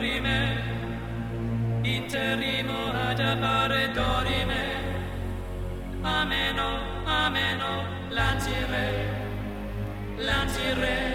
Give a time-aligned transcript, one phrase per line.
[0.00, 0.56] dorime,
[1.82, 4.62] interrimo ad appare dorime.
[6.00, 9.10] Ameno, ameno, lancire,
[10.16, 11.09] lanciremo,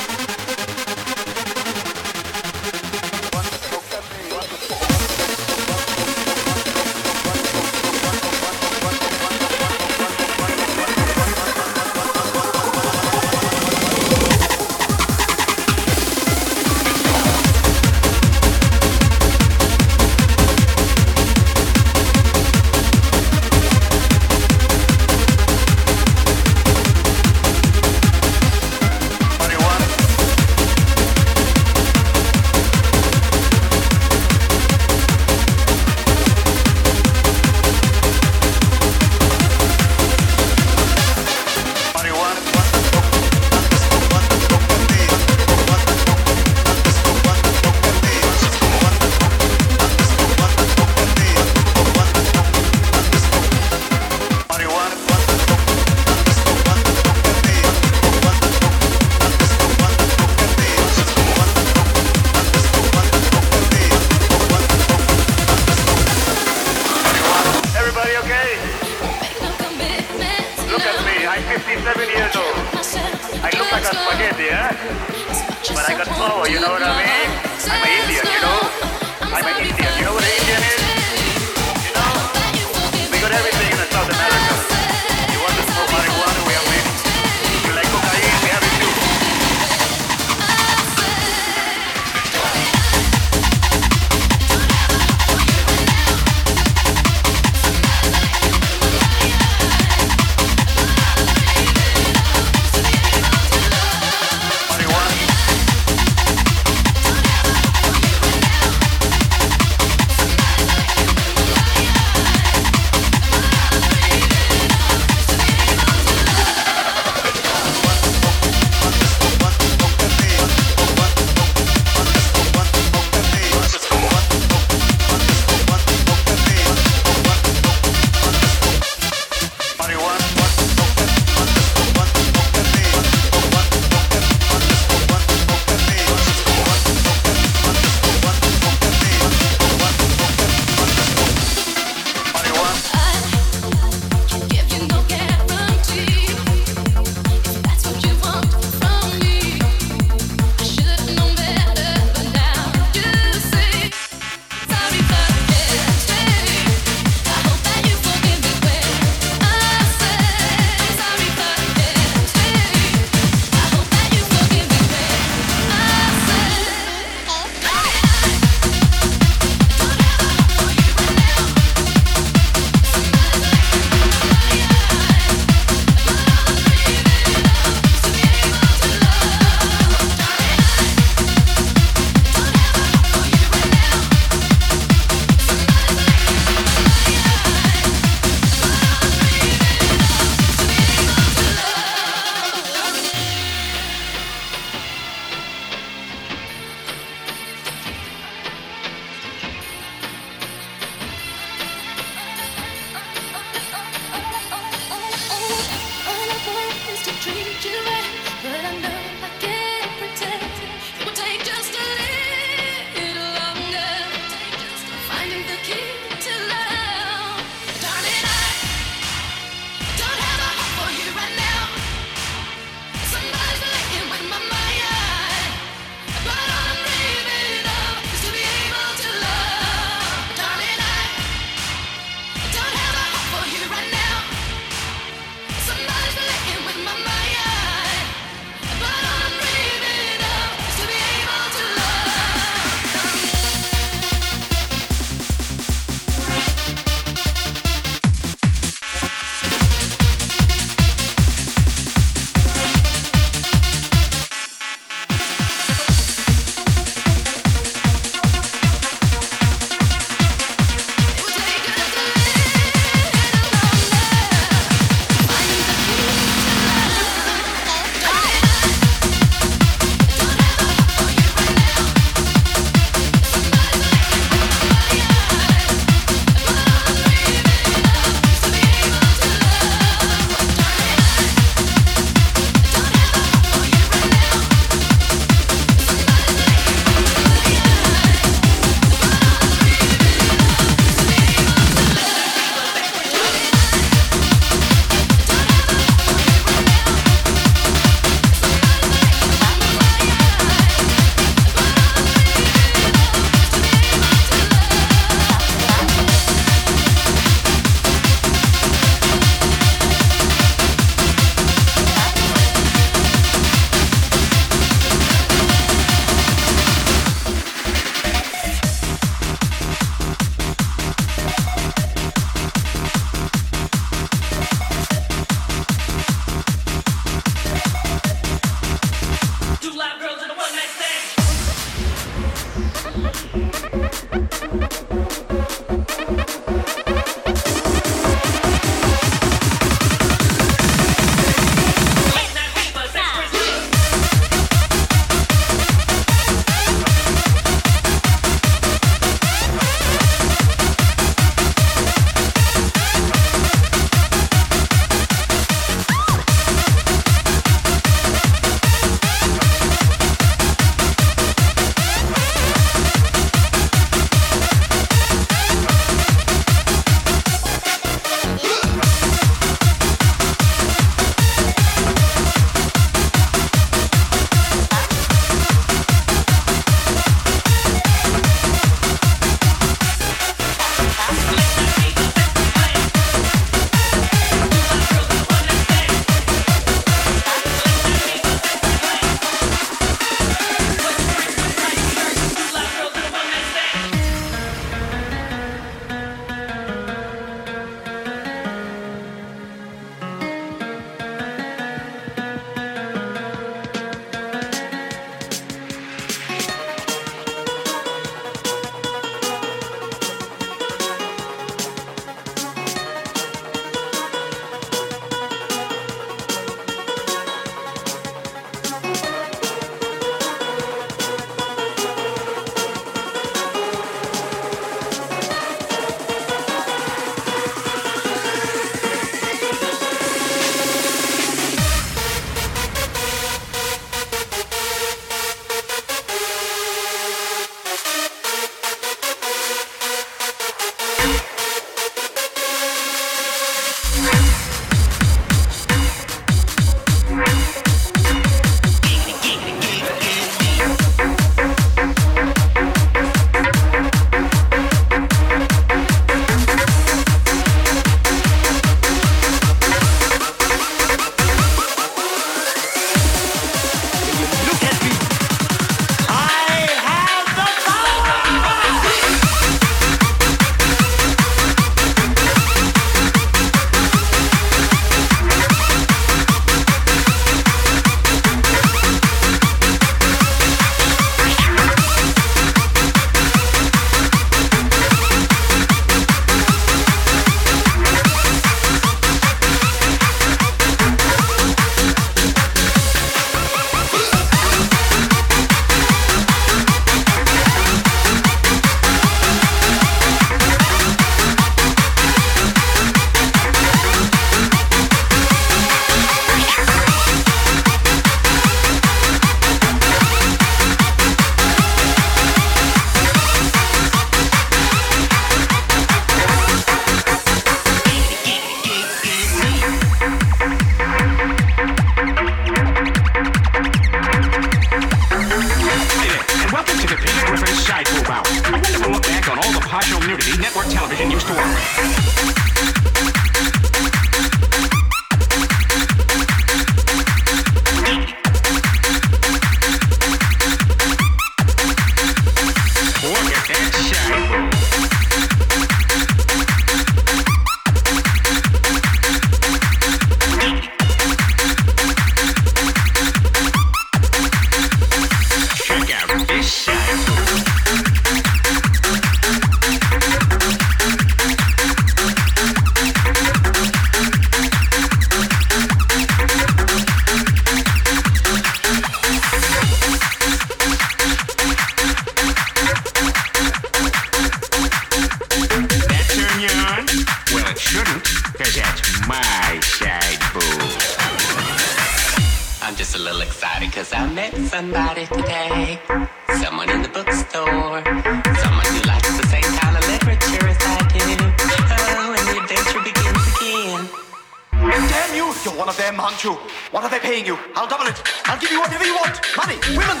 [598.32, 600.00] I'll give you whatever you want money, women,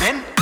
[0.00, 0.39] men.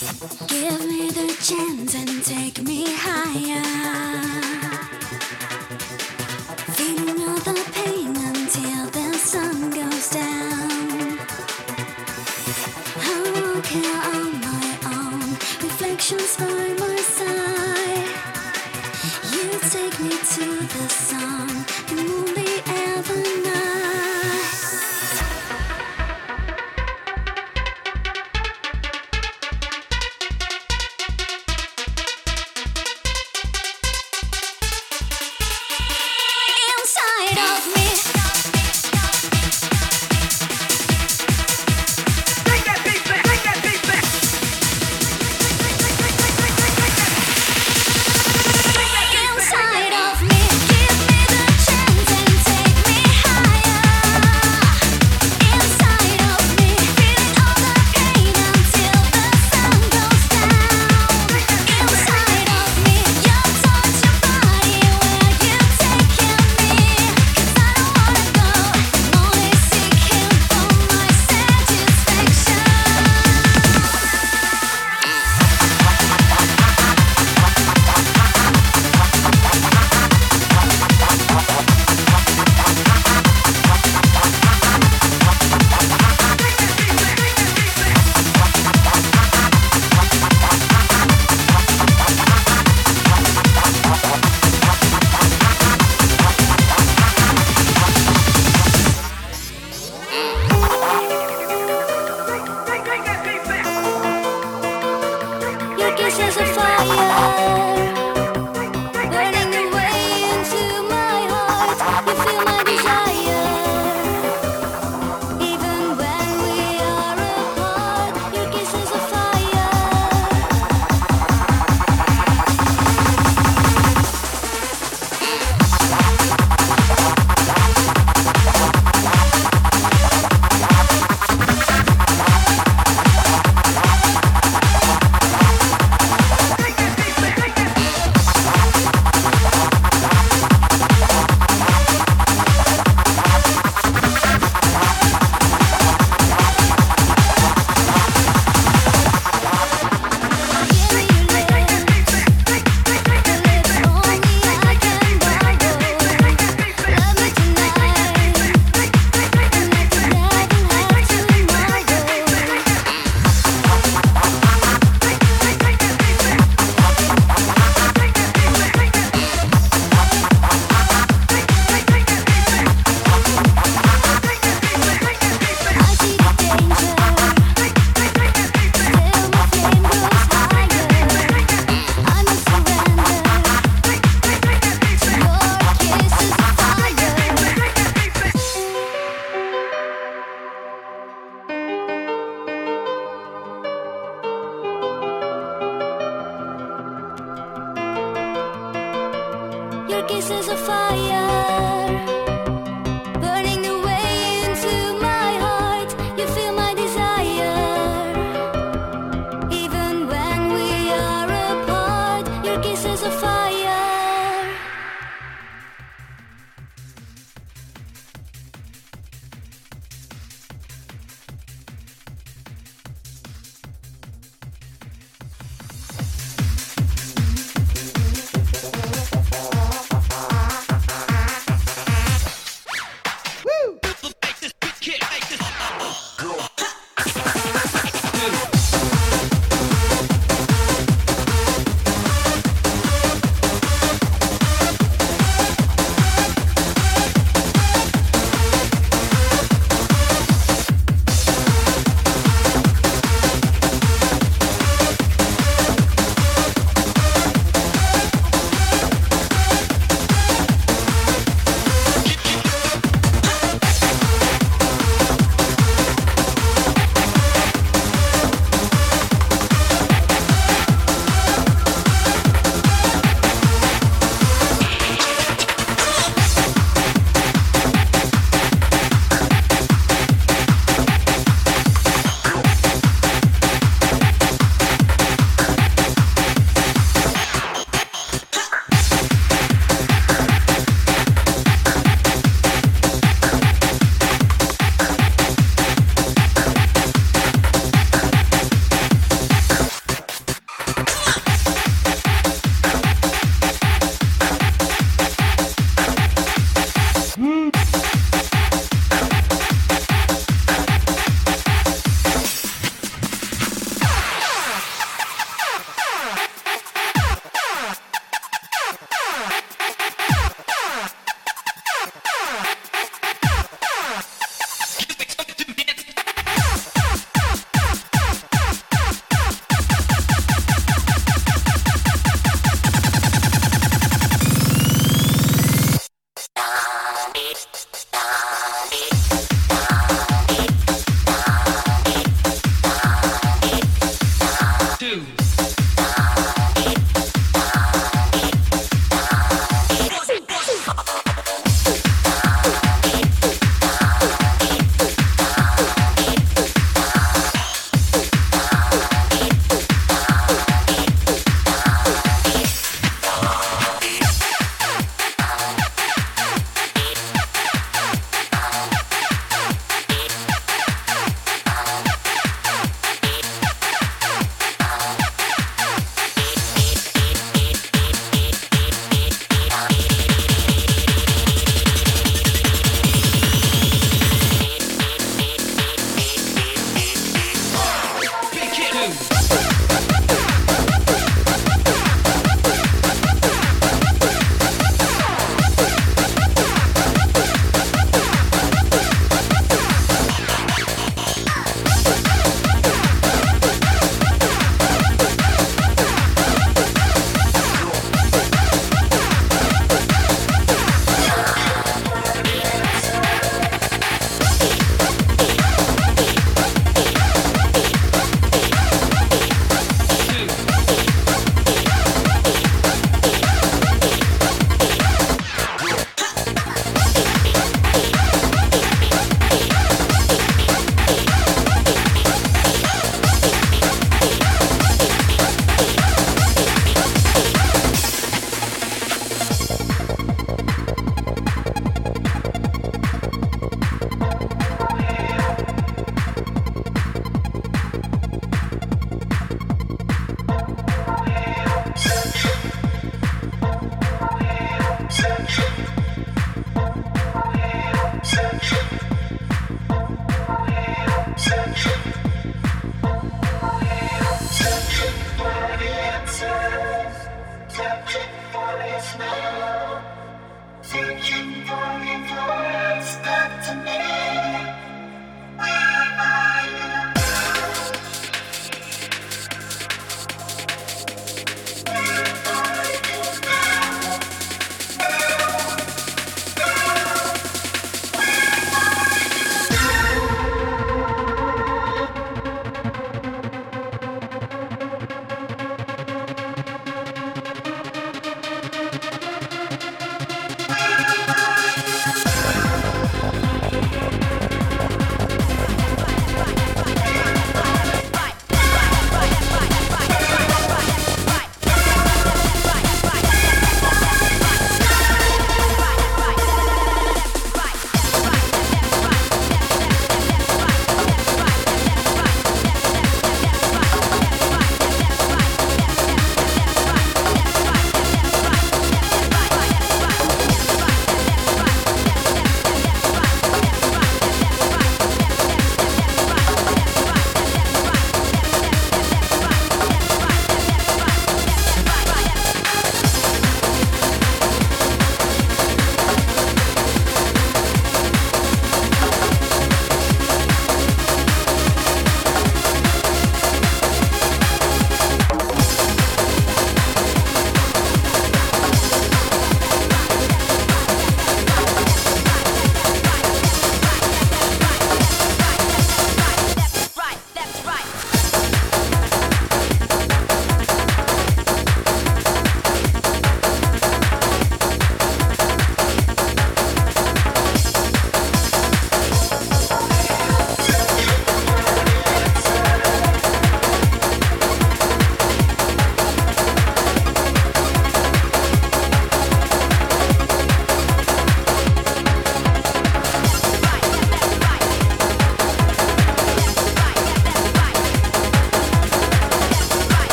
[0.00, 4.09] Give me the chance and take me higher.
[106.20, 106.49] This is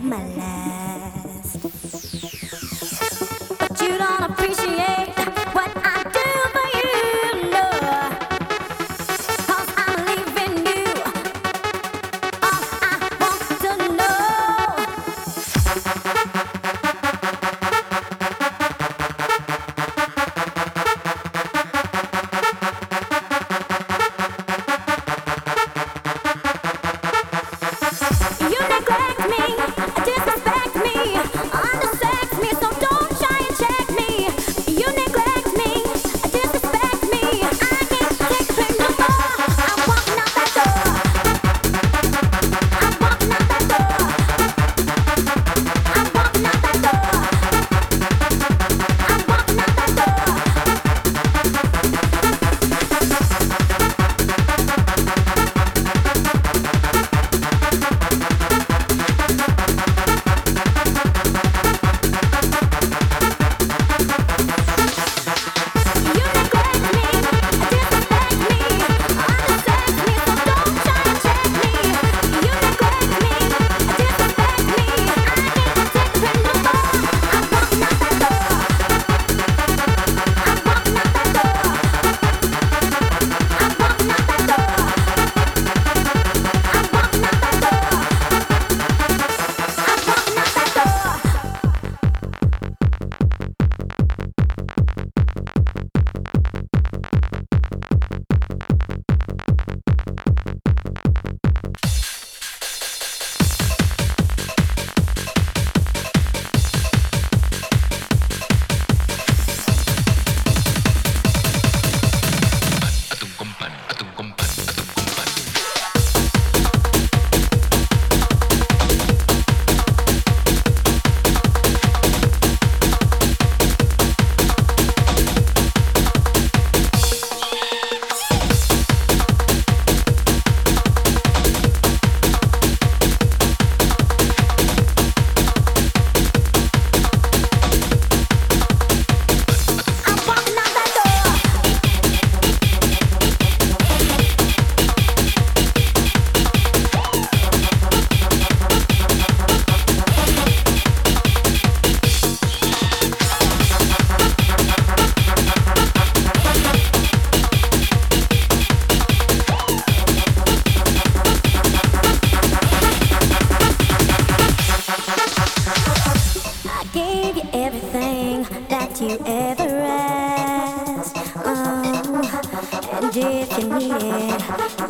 [0.00, 0.53] could have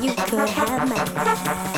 [0.01, 1.74] you could have my last.